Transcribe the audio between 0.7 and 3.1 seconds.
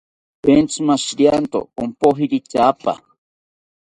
mashirianto ompojiri tyaapa